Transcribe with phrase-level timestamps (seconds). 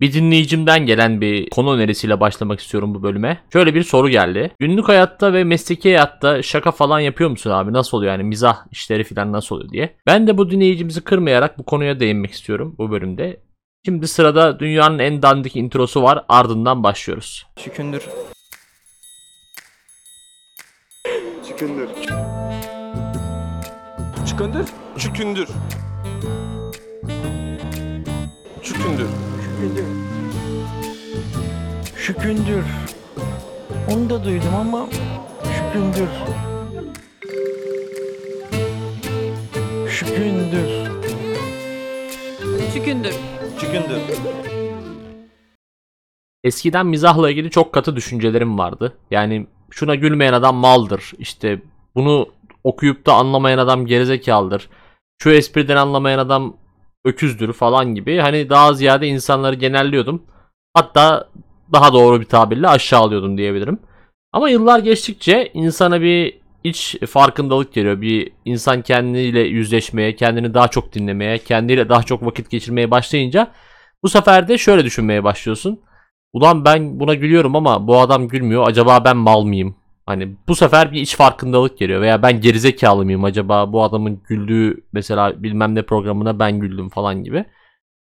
[0.00, 3.40] Bir dinleyicimden gelen bir konu önerisiyle başlamak istiyorum bu bölüme.
[3.52, 4.50] Şöyle bir soru geldi.
[4.58, 7.72] Günlük hayatta ve mesleki hayatta şaka falan yapıyor musun abi?
[7.72, 9.96] Nasıl oluyor yani mizah işleri falan nasıl oluyor diye.
[10.06, 13.40] Ben de bu dinleyicimizi kırmayarak bu konuya değinmek istiyorum bu bölümde.
[13.84, 17.46] Şimdi sırada dünyanın en dandik introsu var ardından başlıyoruz.
[17.64, 18.02] Şükündür.
[21.48, 21.88] Çıkındır.
[24.26, 24.66] Çıkındır.
[24.98, 25.48] Çükündür.
[28.62, 29.08] Çükündür.
[31.96, 32.64] Şükündür.
[33.90, 34.88] Onu da duydum ama
[35.42, 36.08] şükündür.
[39.88, 40.68] Şükündür.
[42.74, 43.14] Çükündür.
[43.60, 44.00] Çükündür.
[46.44, 48.96] Eskiden mizahla ilgili çok katı düşüncelerim vardı.
[49.10, 51.12] Yani şuna gülmeyen adam maldır.
[51.18, 51.62] İşte
[51.94, 52.28] bunu
[52.64, 54.68] okuyup da anlamayan adam gerizekalıdır.
[55.22, 56.56] Şu espriden anlamayan adam
[57.08, 58.18] öküzdür falan gibi.
[58.18, 60.22] Hani daha ziyade insanları genelliyordum.
[60.74, 61.28] Hatta
[61.72, 63.78] daha doğru bir tabirle aşağılıyordum diyebilirim.
[64.32, 68.00] Ama yıllar geçtikçe insana bir iç farkındalık geliyor.
[68.00, 73.52] Bir insan kendiyle yüzleşmeye, kendini daha çok dinlemeye, kendiyle daha çok vakit geçirmeye başlayınca
[74.02, 75.80] bu sefer de şöyle düşünmeye başlıyorsun.
[76.32, 78.68] Ulan ben buna gülüyorum ama bu adam gülmüyor.
[78.68, 79.76] Acaba ben mal mıyım?
[80.08, 82.00] Hani bu sefer bir iç farkındalık geliyor.
[82.00, 83.24] Veya ben gerizekalı mıyım?
[83.24, 87.44] Acaba bu adamın güldüğü mesela bilmem ne programına ben güldüm falan gibi.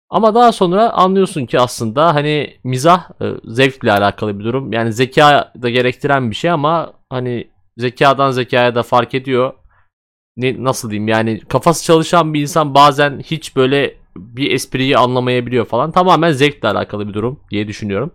[0.09, 4.73] Ama daha sonra anlıyorsun ki aslında hani mizah e, zevkle alakalı bir durum.
[4.73, 9.53] Yani zeka da gerektiren bir şey ama hani zekadan zekaya da fark ediyor.
[10.37, 15.91] Ne, nasıl diyeyim yani kafası çalışan bir insan bazen hiç böyle bir espriyi anlamayabiliyor falan.
[15.91, 18.11] Tamamen zevkle alakalı bir durum diye düşünüyorum.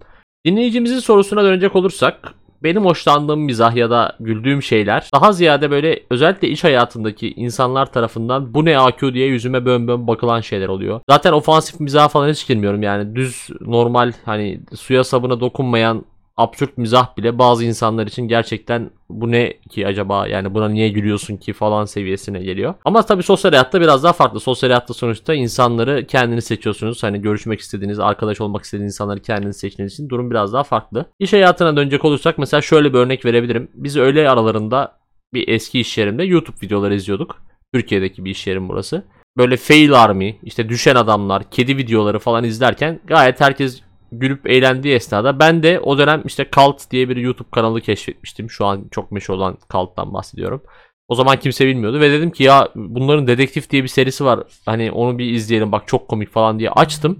[0.46, 2.34] Dinleyicimizin sorusuna dönecek olursak
[2.64, 8.54] benim hoşlandığım mizah ya da güldüğüm şeyler daha ziyade böyle özellikle iş hayatındaki insanlar tarafından
[8.54, 11.00] bu ne AQ diye yüzüme bön bön bakılan şeyler oluyor.
[11.10, 16.04] Zaten ofansif mizah falan hiç girmiyorum yani düz normal hani suya sabuna dokunmayan
[16.36, 21.36] absürt mizah bile bazı insanlar için gerçekten bu ne ki acaba yani buna niye gülüyorsun
[21.36, 22.74] ki falan seviyesine geliyor.
[22.84, 24.40] Ama tabii sosyal hayatta biraz daha farklı.
[24.40, 27.02] Sosyal hayatta sonuçta insanları kendiniz seçiyorsunuz.
[27.02, 31.06] Hani görüşmek istediğiniz, arkadaş olmak istediğiniz insanları kendiniz seçtiğiniz için durum biraz daha farklı.
[31.18, 33.70] İş hayatına dönecek olursak mesela şöyle bir örnek verebilirim.
[33.74, 34.92] Biz öğle aralarında
[35.34, 37.42] bir eski iş yerimde YouTube videoları izliyorduk.
[37.74, 39.04] Türkiye'deki bir iş yerim burası.
[39.36, 43.83] Böyle fail army, işte düşen adamlar, kedi videoları falan izlerken gayet herkes
[44.18, 48.50] gülüp eğlendiği esnada ben de o dönem işte Cult diye bir YouTube kanalı keşfetmiştim.
[48.50, 50.62] Şu an çok meşhur olan Cult'tan bahsediyorum.
[51.08, 54.40] O zaman kimse bilmiyordu ve dedim ki ya bunların Dedektif diye bir serisi var.
[54.66, 57.18] Hani onu bir izleyelim bak çok komik falan diye açtım.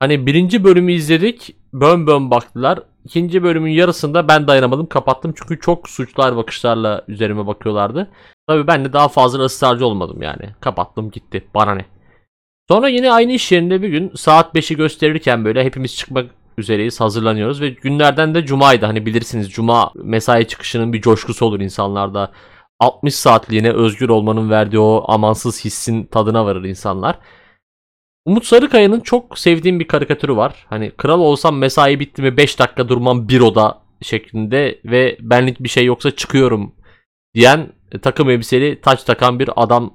[0.00, 1.56] Hani birinci bölümü izledik.
[1.72, 2.82] Bön bön baktılar.
[3.04, 5.34] İkinci bölümün yarısında ben dayanamadım kapattım.
[5.36, 8.10] Çünkü çok suçlar bakışlarla üzerime bakıyorlardı.
[8.48, 10.54] Tabii ben de daha fazla ısrarcı olmadım yani.
[10.60, 11.44] Kapattım gitti.
[11.54, 11.95] Bana ne.
[12.68, 17.60] Sonra yine aynı iş yerinde bir gün saat 5'i gösterirken böyle hepimiz çıkmak üzereyiz hazırlanıyoruz
[17.60, 22.32] ve günlerden de cumaydı hani bilirsiniz cuma mesai çıkışının bir coşkusu olur insanlarda
[22.80, 27.18] 60 saatliğine özgür olmanın verdiği o amansız hissin tadına varır insanlar.
[28.24, 30.66] Umut Sarıkaya'nın çok sevdiğim bir karikatürü var.
[30.68, 35.68] Hani kral olsam mesai bitti mi 5 dakika durmam bir oda şeklinde ve benlik bir
[35.68, 36.74] şey yoksa çıkıyorum
[37.34, 39.94] diyen takım elbiseli taç takan bir adam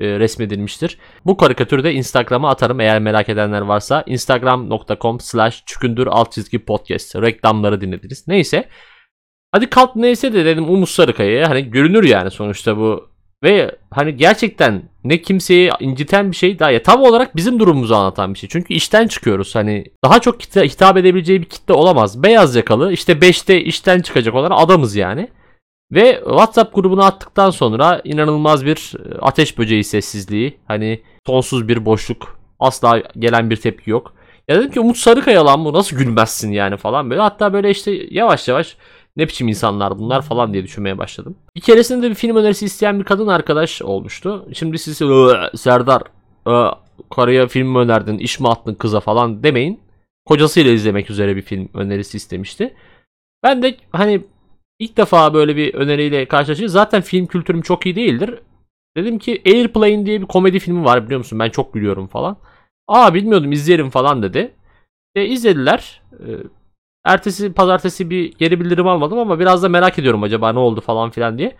[0.00, 0.98] e, resmedilmiştir.
[1.26, 4.04] Bu karikatürü de Instagram'a atarım eğer merak edenler varsa.
[4.06, 7.16] Instagram.com slash çükündür alt çizgi podcast.
[7.16, 8.28] Reklamları dinlediniz.
[8.28, 8.68] Neyse.
[9.52, 11.50] Hadi kalk neyse de dedim Umut Sarıkaya'ya.
[11.50, 13.10] Hani görünür yani sonuçta bu.
[13.44, 18.34] Ve hani gerçekten ne kimseyi inciten bir şey daha ya tam olarak bizim durumumuzu anlatan
[18.34, 18.48] bir şey.
[18.48, 19.54] Çünkü işten çıkıyoruz.
[19.54, 22.22] Hani daha çok hitap edebileceği bir kitle olamaz.
[22.22, 25.28] Beyaz yakalı işte 5'te işten çıkacak olan adamız yani.
[25.92, 30.58] Ve WhatsApp grubuna attıktan sonra inanılmaz bir e, ateş böceği sessizliği.
[30.66, 32.40] Hani sonsuz bir boşluk.
[32.60, 34.14] Asla gelen bir tepki yok.
[34.48, 37.20] Ya dedim ki Umut Sarıkaya lan bu nasıl gülmezsin yani falan böyle.
[37.20, 38.76] Hatta böyle işte yavaş yavaş
[39.16, 41.36] ne biçim insanlar bunlar falan diye düşünmeye başladım.
[41.56, 44.46] Bir keresinde bir film önerisi isteyen bir kadın arkadaş olmuştu.
[44.52, 46.02] Şimdi siz "Iı, Serdar
[46.48, 46.72] ıı,
[47.16, 49.80] karıya film mi önerdin iş mi attın kıza falan demeyin.
[50.26, 52.74] Kocasıyla izlemek üzere bir film önerisi istemişti.
[53.42, 54.24] Ben de hani
[54.80, 56.70] İlk defa böyle bir öneriyle karşılaştık.
[56.70, 58.40] Zaten film kültürüm çok iyi değildir.
[58.96, 61.38] Dedim ki Airplane diye bir komedi filmi var biliyor musun?
[61.38, 62.36] Ben çok gülüyorum falan.
[62.88, 64.54] Aa bilmiyordum izleyelim falan dedi.
[65.14, 66.02] E, izlediler.
[66.12, 66.28] E,
[67.04, 71.10] ertesi pazartesi bir geri bildirim almadım ama biraz da merak ediyorum acaba ne oldu falan
[71.10, 71.56] filan diye.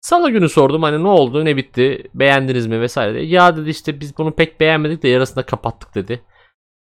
[0.00, 3.26] Salı günü sordum hani ne oldu ne bitti beğendiniz mi vesaire diye.
[3.26, 6.22] Ya dedi işte biz bunu pek beğenmedik de yarısında kapattık dedi.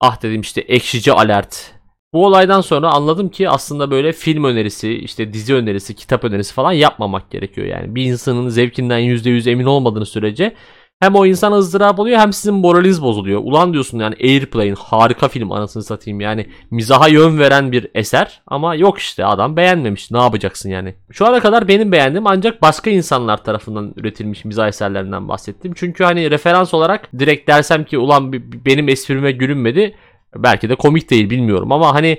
[0.00, 1.81] Ah dedim işte ekşici alert
[2.12, 6.72] bu olaydan sonra anladım ki aslında böyle film önerisi, işte dizi önerisi, kitap önerisi falan
[6.72, 7.94] yapmamak gerekiyor yani.
[7.94, 10.54] Bir insanın zevkinden %100 emin olmadığını sürece
[11.00, 13.40] Hem o insan ızdırap oluyor hem sizin moraliniz bozuluyor.
[13.44, 18.74] Ulan diyorsun yani Airplane harika film anasını satayım yani mizaha yön veren bir eser ama
[18.74, 20.94] yok işte adam beğenmemiş ne yapacaksın yani.
[21.10, 25.72] Şu ana kadar benim beğendiğim ancak başka insanlar tarafından üretilmiş mizah eserlerinden bahsettim.
[25.76, 28.32] Çünkü hani referans olarak direkt dersem ki ulan
[28.66, 29.94] benim esprime gülünmedi
[30.36, 32.18] belki de komik değil bilmiyorum ama hani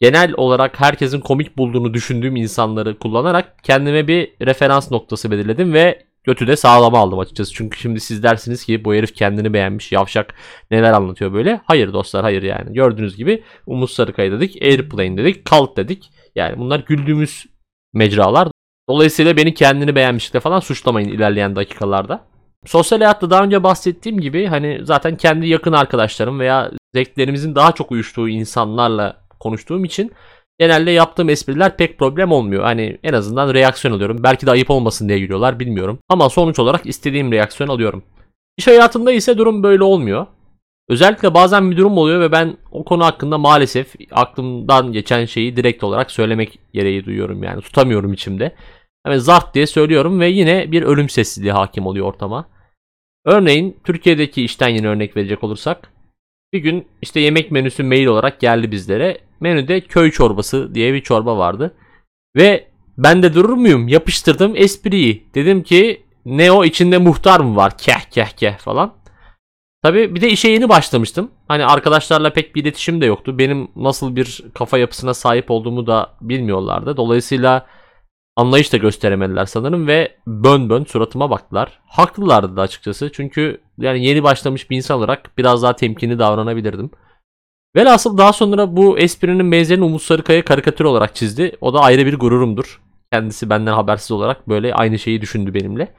[0.00, 6.46] genel olarak herkesin komik bulduğunu düşündüğüm insanları kullanarak kendime bir referans noktası belirledim ve götü
[6.46, 7.54] de sağlama aldım açıkçası.
[7.54, 10.34] Çünkü şimdi siz dersiniz ki bu herif kendini beğenmiş yavşak
[10.70, 11.60] neler anlatıyor böyle.
[11.64, 12.72] Hayır dostlar hayır yani.
[12.72, 16.10] Gördüğünüz gibi Umut Sarıkaya dedik, Airplane dedik, Cult dedik.
[16.34, 17.46] Yani bunlar güldüğümüz
[17.94, 18.48] mecralar.
[18.88, 22.24] Dolayısıyla beni kendini beğenmişlikle falan suçlamayın ilerleyen dakikalarda.
[22.66, 27.92] Sosyal hayatta daha önce bahsettiğim gibi hani zaten kendi yakın arkadaşlarım veya zevklerimizin daha çok
[27.92, 30.12] uyuştuğu insanlarla konuştuğum için
[30.58, 32.62] genelde yaptığım espriler pek problem olmuyor.
[32.62, 34.22] Hani en azından reaksiyon alıyorum.
[34.22, 35.98] Belki de ayıp olmasın diye gülüyorlar bilmiyorum.
[36.08, 38.02] Ama sonuç olarak istediğim reaksiyon alıyorum.
[38.56, 40.26] İş hayatında ise durum böyle olmuyor.
[40.88, 45.84] Özellikle bazen bir durum oluyor ve ben o konu hakkında maalesef aklımdan geçen şeyi direkt
[45.84, 47.62] olarak söylemek gereği duyuyorum yani.
[47.62, 48.56] Tutamıyorum içimde.
[49.04, 52.48] Hemen zart diye söylüyorum ve yine bir ölüm sessizliği hakim oluyor ortama.
[53.24, 55.92] Örneğin Türkiye'deki işten yine örnek verecek olursak
[56.52, 59.18] bir gün işte yemek menüsü mail olarak geldi bizlere.
[59.40, 61.74] Menüde köy çorbası diye bir çorba vardı.
[62.36, 62.68] Ve
[62.98, 63.88] ben de durur muyum?
[63.88, 65.26] Yapıştırdım espriyi.
[65.34, 67.78] Dedim ki ne o içinde muhtar mı var?
[67.78, 68.94] Keh keh keh falan.
[69.82, 71.30] Tabi bir de işe yeni başlamıştım.
[71.48, 73.38] Hani arkadaşlarla pek bir iletişim de yoktu.
[73.38, 76.96] Benim nasıl bir kafa yapısına sahip olduğumu da bilmiyorlardı.
[76.96, 77.66] Dolayısıyla
[78.36, 81.80] anlayış da gösteremediler sanırım ve bön bön suratıma baktılar.
[81.86, 83.12] Haklılardı da açıkçası.
[83.12, 86.90] Çünkü yani yeni başlamış bir insan olarak biraz daha temkinli davranabilirdim.
[87.76, 91.56] Velhasıl daha sonra bu esprinin benzerini Umut Sarıkaya karikatür olarak çizdi.
[91.60, 92.80] O da ayrı bir gururumdur.
[93.12, 95.94] Kendisi benden habersiz olarak böyle aynı şeyi düşündü benimle.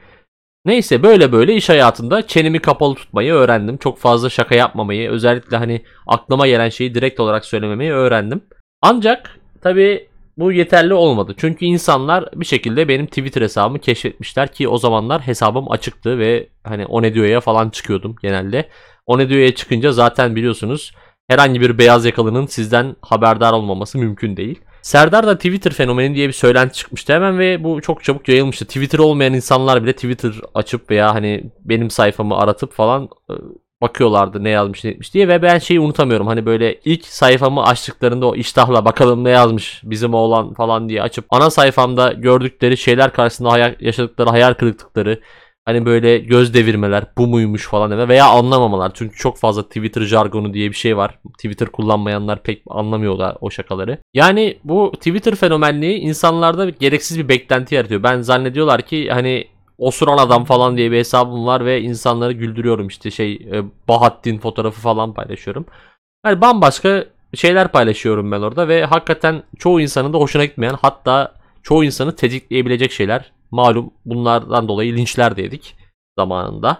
[0.65, 3.77] Neyse böyle böyle iş hayatında çenemi kapalı tutmayı öğrendim.
[3.77, 8.41] Çok fazla şaka yapmamayı, özellikle hani aklıma gelen şeyi direkt olarak söylememeyi öğrendim.
[8.81, 11.35] Ancak tabii bu yeterli olmadı.
[11.37, 16.85] Çünkü insanlar bir şekilde benim Twitter hesabımı keşfetmişler ki o zamanlar hesabım açıktı ve hani
[16.85, 18.69] o ne diyor'ya falan çıkıyordum genelde.
[19.05, 20.91] O ne diyor'ya çıkınca zaten biliyorsunuz
[21.27, 24.61] herhangi bir beyaz yakalının sizden haberdar olmaması mümkün değil.
[24.81, 28.65] Serdar da Twitter fenomeni diye bir söylenti çıkmıştı hemen ve bu çok çabuk yayılmıştı.
[28.65, 33.33] Twitter olmayan insanlar bile Twitter açıp veya hani benim sayfamı aratıp falan e,
[33.83, 36.27] bakıyorlardı ne yazmış ne etmiş diye ve ben şeyi unutamıyorum.
[36.27, 41.25] Hani böyle ilk sayfamı açtıklarında o iştahla bakalım ne yazmış bizim oğlan falan diye açıp
[41.29, 45.19] ana sayfamda gördükleri şeyler karşısında hayal, yaşadıkları hayal kırıklıkları
[45.65, 48.91] Hani böyle göz devirmeler bu muymuş falan deme veya anlamamalar.
[48.93, 51.19] Çünkü çok fazla Twitter jargonu diye bir şey var.
[51.37, 53.97] Twitter kullanmayanlar pek anlamıyorlar o şakaları.
[54.13, 58.03] Yani bu Twitter fenomenliği insanlarda gereksiz bir beklenti yaratıyor.
[58.03, 59.47] Ben zannediyorlar ki hani
[59.87, 64.81] osuran adam falan diye bir hesabım var ve insanları güldürüyorum işte şey e, Bahattin fotoğrafı
[64.81, 65.65] falan paylaşıyorum.
[66.25, 71.33] Yani bambaşka şeyler paylaşıyorum ben orada ve hakikaten çoğu insanın da hoşuna gitmeyen hatta
[71.63, 73.31] çoğu insanı tetikleyebilecek şeyler.
[73.51, 75.75] Malum bunlardan dolayı linçler de yedik
[76.19, 76.77] zamanında.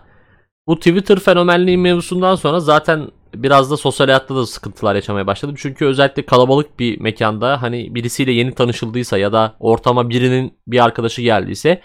[0.68, 5.56] Bu Twitter fenomenliği mevzusundan sonra zaten biraz da sosyal hayatta da sıkıntılar yaşamaya başladım.
[5.58, 11.22] Çünkü özellikle kalabalık bir mekanda hani birisiyle yeni tanışıldıysa ya da ortama birinin bir arkadaşı
[11.22, 11.82] geldiyse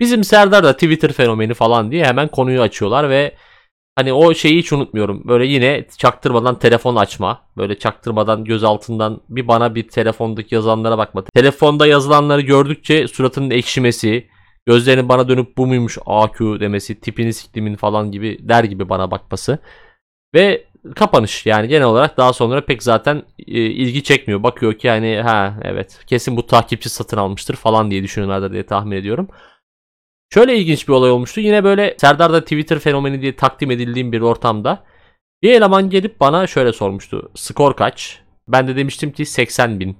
[0.00, 3.34] bizim Serdar da Twitter fenomeni falan diye hemen konuyu açıyorlar ve
[3.96, 5.28] hani o şeyi hiç unutmuyorum.
[5.28, 7.42] Böyle yine çaktırmadan telefon açma.
[7.56, 11.24] Böyle çaktırmadan göz altından bir bana bir telefondaki yazılanlara bakma.
[11.34, 14.28] Telefonda yazılanları gördükçe suratının ekşimesi,
[14.66, 19.58] gözlerinin bana dönüp bu muymuş AQ demesi, tipini siktimin falan gibi der gibi bana bakması.
[20.34, 20.64] Ve
[20.96, 24.42] kapanış yani genel olarak daha sonra pek zaten e, ilgi çekmiyor.
[24.42, 28.96] Bakıyor ki hani ha evet kesin bu takipçi satın almıştır falan diye düşünüyorlardır diye tahmin
[28.96, 29.28] ediyorum.
[30.34, 31.40] Şöyle ilginç bir olay olmuştu.
[31.40, 34.84] Yine böyle Serdar'da Twitter fenomeni diye takdim edildiğim bir ortamda
[35.42, 37.30] bir eleman gelip bana şöyle sormuştu.
[37.34, 38.20] Skor kaç?
[38.48, 39.96] Ben de demiştim ki 80 bin.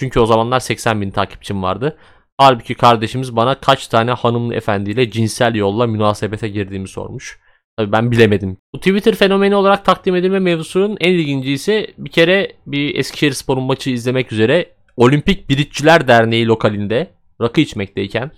[0.00, 1.98] Çünkü o zamanlar 80 bin takipçim vardı.
[2.38, 7.40] Halbuki kardeşimiz bana kaç tane hanımlı efendiyle cinsel yolla münasebete girdiğimi sormuş.
[7.76, 8.56] Tabii ben bilemedim.
[8.74, 13.64] Bu Twitter fenomeni olarak takdim edilme mevzusunun en ilginci ise bir kere bir Eskişehir Spor'un
[13.64, 18.30] maçı izlemek üzere Olimpik Biritçiler Derneği lokalinde rakı içmekteyken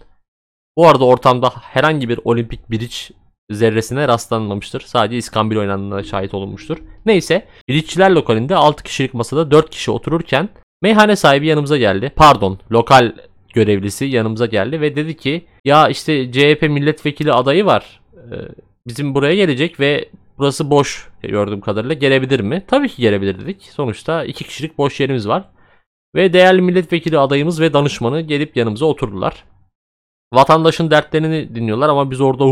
[0.77, 3.11] bu arada ortamda herhangi bir olimpik biriç
[3.51, 4.81] zerresine rastlanmamıştır.
[4.81, 6.79] Sadece iskambil oynandığına şahit olunmuştur.
[7.07, 10.49] Neyse biriççiler lokalinde 6 kişilik masada 4 kişi otururken
[10.83, 12.13] meyhane sahibi yanımıza geldi.
[12.17, 13.13] Pardon lokal
[13.55, 18.01] görevlisi yanımıza geldi ve dedi ki ya işte CHP milletvekili adayı var.
[18.17, 18.35] Ee,
[18.87, 22.65] bizim buraya gelecek ve burası boş gördüğüm kadarıyla gelebilir mi?
[22.67, 23.63] Tabii ki gelebilir dedik.
[23.63, 25.45] Sonuçta 2 kişilik boş yerimiz var.
[26.15, 29.45] Ve değerli milletvekili adayımız ve danışmanı gelip yanımıza oturdular.
[30.35, 32.45] Vatandaşın dertlerini dinliyorlar ama biz orada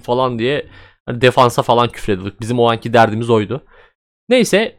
[0.00, 0.66] falan diye
[1.06, 2.40] hani defansa falan küfrediyorduk.
[2.40, 3.62] Bizim o anki derdimiz oydu.
[4.28, 4.76] Neyse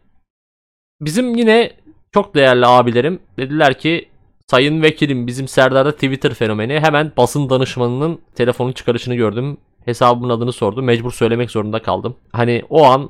[1.02, 1.72] bizim yine
[2.12, 4.10] çok değerli abilerim dediler ki
[4.50, 9.58] Sayın vekilim bizim Serdar'da Twitter fenomeni hemen basın danışmanının telefonun çıkarışını gördüm.
[9.86, 10.82] Hesabımın adını sordu.
[10.82, 12.16] Mecbur söylemek zorunda kaldım.
[12.32, 13.10] Hani o an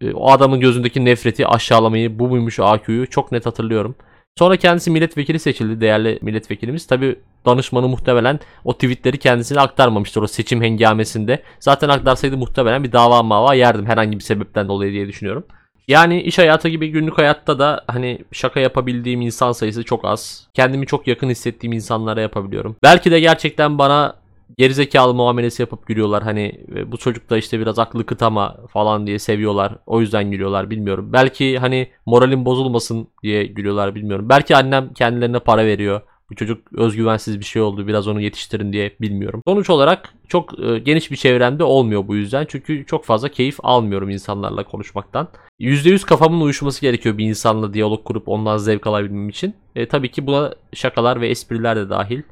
[0.00, 3.94] e, o adamın gözündeki nefreti, aşağılamayı, bu muymuş AQ'yu çok net hatırlıyorum.
[4.38, 6.86] Sonra kendisi milletvekili seçildi değerli milletvekilimiz.
[6.86, 11.42] Tabi danışmanı muhtemelen o tweetleri kendisine aktarmamıştır o seçim hengamesinde.
[11.60, 15.44] Zaten aktarsaydı muhtemelen bir dava mava yerdim herhangi bir sebepten dolayı diye düşünüyorum.
[15.88, 20.46] Yani iş hayatı gibi günlük hayatta da hani şaka yapabildiğim insan sayısı çok az.
[20.54, 22.76] Kendimi çok yakın hissettiğim insanlara yapabiliyorum.
[22.82, 24.14] Belki de gerçekten bana
[24.56, 26.22] gerizekalı muamelesi yapıp gülüyorlar.
[26.22, 29.78] Hani e, bu çocuk da işte biraz aklı kıtama falan diye seviyorlar.
[29.86, 31.12] O yüzden gülüyorlar bilmiyorum.
[31.12, 34.28] Belki hani moralim bozulmasın diye gülüyorlar bilmiyorum.
[34.28, 36.00] Belki annem kendilerine para veriyor.
[36.30, 37.86] Bu çocuk özgüvensiz bir şey oldu.
[37.86, 39.42] Biraz onu yetiştirin diye bilmiyorum.
[39.46, 42.46] Sonuç olarak çok e, geniş bir çevremde olmuyor bu yüzden.
[42.48, 45.28] Çünkü çok fazla keyif almıyorum insanlarla konuşmaktan.
[45.60, 49.54] %100 kafamın uyuşması gerekiyor bir insanla diyalog kurup ondan zevk alabilmem için.
[49.76, 52.22] E, tabii ki buna şakalar ve espriler de dahil.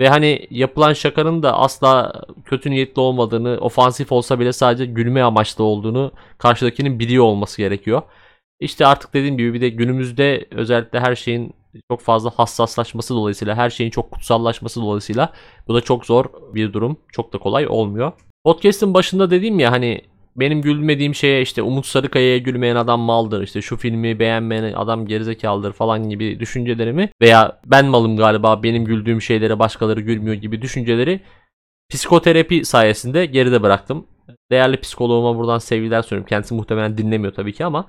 [0.00, 5.64] Ve hani yapılan şakanın da asla kötü niyetli olmadığını, ofansif olsa bile sadece gülme amaçlı
[5.64, 8.02] olduğunu karşıdakinin biliyor olması gerekiyor.
[8.60, 11.54] İşte artık dediğim gibi bir de günümüzde özellikle her şeyin
[11.90, 15.32] çok fazla hassaslaşması dolayısıyla, her şeyin çok kutsallaşması dolayısıyla
[15.68, 16.24] bu da çok zor
[16.54, 16.96] bir durum.
[17.12, 18.12] Çok da kolay olmuyor.
[18.44, 20.02] Podcast'ın başında dediğim ya hani
[20.40, 23.42] benim gülmediğim şeye işte Umut Sarıkaya'ya gülmeyen adam maldır.
[23.42, 29.22] işte şu filmi beğenmeyen adam gerizekalıdır falan gibi düşüncelerimi veya ben malım galiba benim güldüğüm
[29.22, 31.20] şeylere başkaları gülmüyor gibi düşünceleri
[31.90, 34.06] psikoterapi sayesinde geride bıraktım.
[34.50, 36.28] Değerli psikoloğuma buradan sevgiler sunuyorum.
[36.28, 37.86] Kendisi muhtemelen dinlemiyor tabii ki ama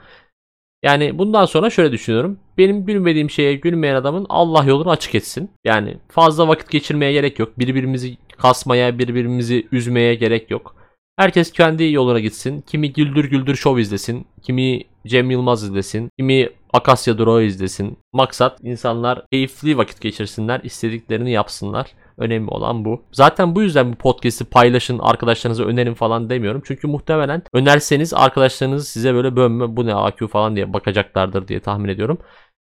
[0.83, 2.39] yani bundan sonra şöyle düşünüyorum.
[2.57, 5.51] Benim gülmediğim şeye gülmeyen adamın Allah yolunu açık etsin.
[5.65, 7.59] Yani fazla vakit geçirmeye gerek yok.
[7.59, 10.78] Birbirimizi kasmaya, birbirimizi üzmeye gerek yok.
[11.19, 12.61] Herkes kendi yoluna gitsin.
[12.61, 14.27] Kimi Güldür Güldür Show izlesin.
[14.41, 16.09] Kimi Cem Yılmaz izlesin.
[16.19, 17.97] Kimi Akasya Durağı izlesin.
[18.13, 20.61] Maksat insanlar keyifli vakit geçirsinler.
[20.63, 21.87] istediklerini yapsınlar.
[22.17, 23.03] Önemli olan bu.
[23.11, 26.61] Zaten bu yüzden bu podcast'i paylaşın, arkadaşlarınıza önerin falan demiyorum.
[26.65, 31.89] Çünkü muhtemelen önerseniz arkadaşlarınız size böyle bölme bu ne AQ falan diye bakacaklardır diye tahmin
[31.89, 32.17] ediyorum.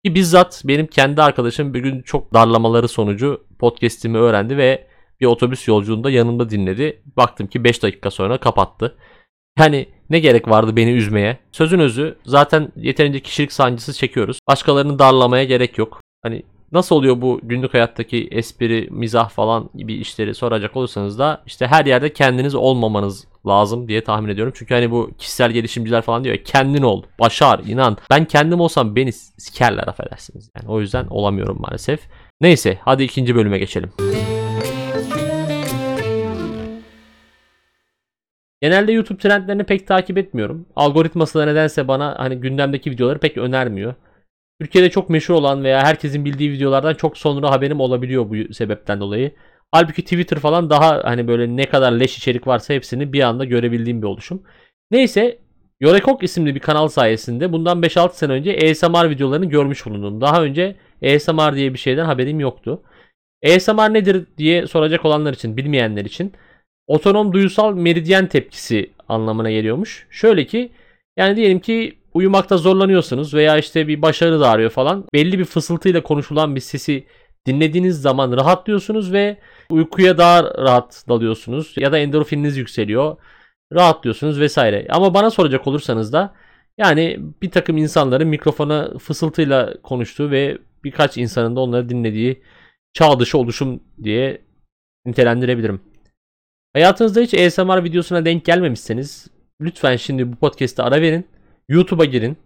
[0.05, 4.89] Ki bizzat benim kendi arkadaşım bir gün çok darlamaları sonucu podcast'imi öğrendi ve
[5.21, 7.03] bir otobüs yolculuğunda yanımda dinledi.
[7.17, 8.97] Baktım ki 5 dakika sonra kapattı.
[9.59, 11.39] Yani ne gerek vardı beni üzmeye?
[11.53, 14.39] Sözün özü zaten yeterince kişilik sancısı çekiyoruz.
[14.49, 16.01] Başkalarını darlamaya gerek yok.
[16.23, 21.67] Hani nasıl oluyor bu günlük hayattaki espri, mizah falan gibi işleri soracak olursanız da işte
[21.67, 24.53] her yerde kendiniz olmamanız lazım diye tahmin ediyorum.
[24.57, 27.97] Çünkü hani bu kişisel gelişimciler falan diyor ya kendin ol, başar, inan.
[28.11, 30.51] Ben kendim olsam beni sikerler affedersiniz.
[30.57, 32.01] Yani o yüzden olamıyorum maalesef.
[32.41, 33.93] Neyse hadi ikinci bölüme geçelim.
[38.61, 40.67] Genelde YouTube trendlerini pek takip etmiyorum.
[40.77, 43.95] Algoritması da nedense bana hani gündemdeki videoları pek önermiyor.
[44.61, 49.33] Türkiye'de çok meşhur olan veya herkesin bildiği videolardan çok sonra haberim olabiliyor bu sebepten dolayı.
[49.73, 54.03] Halbuki Twitter falan daha hani böyle ne kadar leş içerik varsa hepsini bir anda görebildiğim
[54.03, 54.43] bir oluşum.
[54.91, 55.39] Neyse
[55.81, 60.21] Yorekok isimli bir kanal sayesinde bundan 5-6 sene önce ASMR videolarını görmüş bulundum.
[60.21, 62.83] Daha önce ASMR diye bir şeyden haberim yoktu.
[63.47, 66.33] ASMR nedir diye soracak olanlar için, bilmeyenler için
[66.89, 70.07] otonom duyusal meridyen tepkisi anlamına geliyormuş.
[70.11, 70.71] Şöyle ki
[71.17, 75.05] yani diyelim ki uyumakta zorlanıyorsunuz veya işte bir başarı da arıyor falan.
[75.15, 77.05] Belli bir fısıltıyla konuşulan bir sesi
[77.47, 79.37] dinlediğiniz zaman rahatlıyorsunuz ve
[79.71, 83.17] uykuya daha rahat dalıyorsunuz ya da endorfininiz yükseliyor.
[83.73, 84.87] Rahatlıyorsunuz vesaire.
[84.91, 86.35] Ama bana soracak olursanız da
[86.79, 92.43] yani bir takım insanların mikrofona fısıltıyla konuştuğu ve birkaç insanın da onları dinlediği
[92.93, 94.43] çağ dışı oluşum diye
[95.07, 95.81] nitelendirebilirim.
[96.73, 99.27] Hayatınızda hiç ASMR videosuna denk gelmemişseniz
[99.61, 101.27] lütfen şimdi bu podcast'te ara verin.
[101.69, 102.37] YouTube'a girin.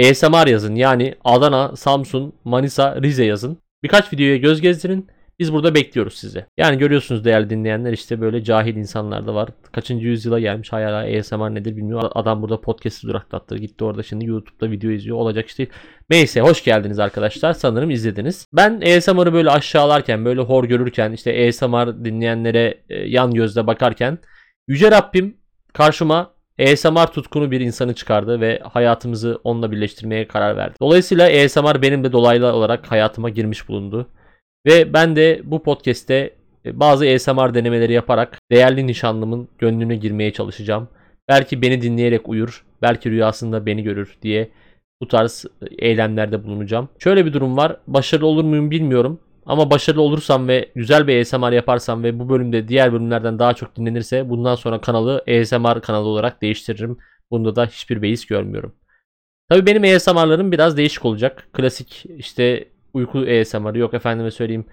[0.00, 3.58] ASMR yazın yani Adana, Samsun, Manisa, Rize yazın.
[3.82, 5.06] Birkaç videoya göz gezdirin.
[5.38, 6.46] Biz burada bekliyoruz sizi.
[6.56, 9.48] Yani görüyorsunuz değerli dinleyenler işte böyle cahil insanlar da var.
[9.72, 12.10] Kaçıncı yüzyıla gelmiş hala ASMR nedir bilmiyor.
[12.14, 13.56] Adam burada podcast'i duraklattı.
[13.56, 15.16] Gitti orada şimdi YouTube'da video izliyor.
[15.16, 15.66] Olacak işte.
[16.10, 17.52] Neyse hoş geldiniz arkadaşlar.
[17.52, 18.46] Sanırım izlediniz.
[18.52, 24.18] Ben ASMR'ı böyle aşağılarken böyle hor görürken işte ASMR dinleyenlere e, yan gözle bakarken
[24.68, 25.36] Yüce Rabbim
[25.72, 30.74] karşıma ASMR tutkunu bir insanı çıkardı ve hayatımızı onunla birleştirmeye karar verdi.
[30.80, 34.08] Dolayısıyla ASMR benim de dolaylı olarak hayatıma girmiş bulundu.
[34.66, 36.30] Ve ben de bu podcast'te
[36.66, 40.88] e, bazı ASMR denemeleri yaparak değerli nişanlımın gönlüne girmeye çalışacağım.
[41.28, 44.48] Belki beni dinleyerek uyur, belki rüyasında beni görür diye
[45.00, 46.88] bu tarz e, eylemlerde bulunacağım.
[46.98, 47.76] Şöyle bir durum var.
[47.86, 49.20] Başarılı olur muyum bilmiyorum.
[49.46, 53.76] Ama başarılı olursam ve güzel bir ASMR yaparsam ve bu bölümde diğer bölümlerden daha çok
[53.76, 56.98] dinlenirse bundan sonra kanalı ASMR kanalı olarak değiştiririm.
[57.30, 58.74] Bunda da hiçbir beis görmüyorum.
[59.48, 61.48] Tabii benim ASMR'larım biraz değişik olacak.
[61.52, 64.66] Klasik işte uyku ASMR'ı yok efendime söyleyeyim.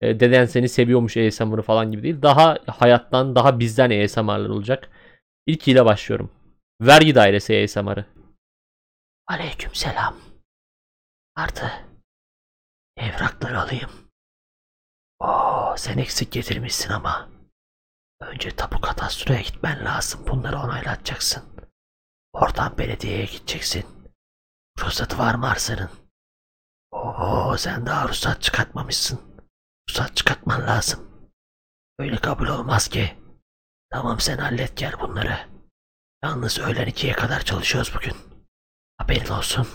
[0.00, 2.22] e, Deden seni seviyormuş ASMR'ı falan gibi değil.
[2.22, 4.90] Daha hayattan, daha bizden ASMR'lar olacak.
[5.46, 6.30] İlkiyle başlıyorum.
[6.80, 8.04] Vergi dairesi ASMR'ı.
[9.26, 10.16] Aleykümselam.
[11.36, 11.70] Artı.
[12.96, 13.90] Evrakları alayım.
[15.20, 17.28] Oo, sen eksik getirmişsin ama.
[18.20, 20.26] Önce tapu kadastroya gitmen lazım.
[20.28, 21.42] Bunları onaylatacaksın.
[22.32, 23.84] Oradan belediyeye gideceksin.
[24.78, 25.90] Ruhsatı var mı arsanın?
[27.20, 29.20] Oo, sen daha ruhsat çıkartmamışsın.
[29.88, 31.10] Ruhsat çıkartman lazım.
[31.98, 33.18] Öyle kabul olmaz ki.
[33.90, 35.48] Tamam sen hallet gel bunları.
[36.24, 38.16] Yalnız öğlen ikiye kadar çalışıyoruz bugün.
[38.98, 39.68] Haberin olsun.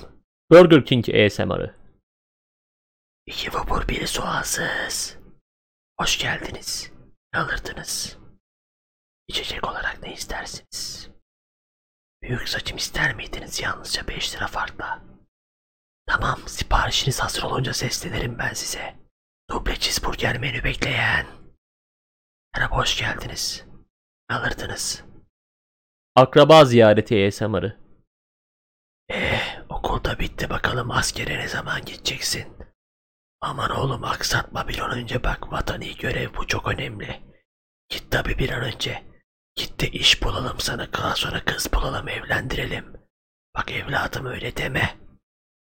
[0.51, 1.75] Burger King ASMR'ı.
[3.25, 5.17] İki vapur biri soğansız.
[5.99, 6.91] Hoş geldiniz.
[7.33, 8.17] Ne alırdınız?
[9.27, 11.09] İçecek olarak ne istersiniz?
[12.21, 15.14] Büyük saçım ister miydiniz yalnızca 5 lira farkla?
[16.07, 18.95] Tamam siparişiniz hazır olunca seslenirim ben size.
[19.49, 21.27] Duble cheeseburger menü bekleyen.
[22.55, 23.65] Merhaba hoş geldiniz.
[24.29, 25.03] Alırdınız?
[26.15, 27.79] Akraba ziyareti ASMR'ı.
[29.09, 32.57] Eh okulda bitti bakalım askere ne zaman gideceksin?
[33.41, 37.23] Aman oğlum aksatma bir an önce bak vatani görev bu çok önemli.
[37.89, 39.03] Git tabi bir an önce.
[39.55, 42.93] Git de iş bulalım sana sonra kız bulalım evlendirelim.
[43.55, 45.04] Bak evladım öyle deme.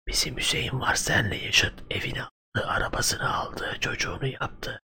[0.07, 4.81] Bizim Hüseyin var senle yaşıt evini aldı, arabasını aldı, çocuğunu yaptı.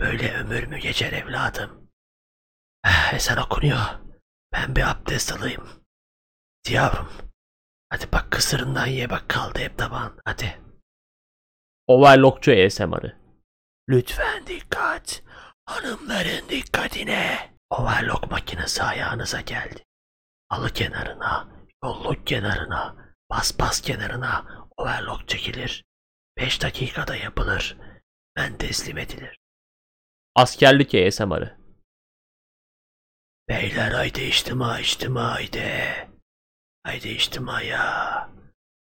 [0.00, 1.90] Böyle ömür mü geçer evladım?
[2.84, 3.80] Eh, ezan okunuyor.
[4.52, 5.68] Ben bir abdest alayım.
[6.68, 7.12] Yavrum.
[7.90, 10.20] Hadi bak kısırından ye bak kaldı hep tabağın.
[10.24, 10.60] Hadi.
[11.86, 13.16] Overlockçu ASMR'ı.
[13.88, 15.22] Lütfen dikkat.
[15.66, 17.50] Hanımların dikkatine.
[17.70, 19.84] Overlock makinesi ayağınıza geldi.
[20.48, 21.48] Halı kenarına,
[21.84, 24.46] yolluk kenarına, paspas kenarına
[24.76, 25.84] overlock çekilir.
[26.36, 27.76] 5 dakikada yapılır.
[28.36, 29.38] Ben teslim edilir.
[30.34, 31.60] Askerlik ASMR'ı.
[33.48, 36.08] Beyler haydi içtima içtima haydi.
[36.82, 38.30] Haydi içtimaya.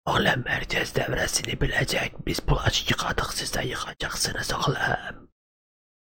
[0.06, 2.28] Oğlum herkes devresini bilecek.
[2.28, 5.30] Biz bulaşık yıkadık siz de yıkacaksınız oğlum.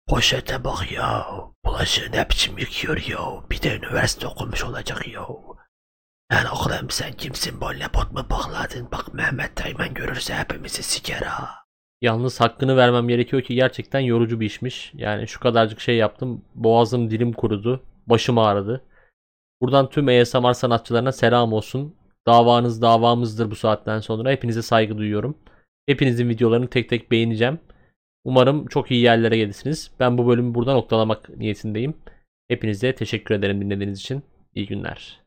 [0.09, 1.27] Poşete bak ya.
[1.65, 3.51] Bulaşığı ne biçim yıkıyor ya.
[3.51, 5.27] Bir de üniversite okumuş olacak ya.
[6.33, 8.89] Lan oğlum sen kimsin böyle bot mu bakladın?
[8.93, 11.51] Bak Mehmet Tayman görürse hepimizi siker ha.
[12.03, 14.93] Yalnız hakkını vermem gerekiyor ki gerçekten yorucu bir işmiş.
[14.95, 16.45] Yani şu kadarcık şey yaptım.
[16.55, 17.83] Boğazım dilim kurudu.
[18.07, 18.85] Başım ağrıdı.
[19.61, 21.97] Buradan tüm ASMR sanatçılarına selam olsun.
[22.27, 24.31] Davanız davamızdır bu saatten sonra.
[24.31, 25.39] Hepinize saygı duyuyorum.
[25.87, 27.59] Hepinizin videolarını tek tek beğeneceğim.
[28.25, 29.91] Umarım çok iyi yerlere gelirsiniz.
[30.01, 31.95] Ben bu bölümü burada noktalamak niyetindeyim.
[32.49, 34.23] Hepinize teşekkür ederim dinlediğiniz için.
[34.55, 35.22] İyi günler.